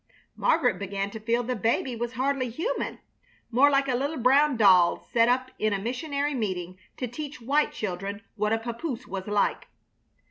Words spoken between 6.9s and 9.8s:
to teach white children what a papoose was like.